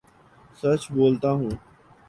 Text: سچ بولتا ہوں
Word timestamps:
سچ 0.59 0.81
بولتا 0.93 1.29
ہوں 1.31 1.51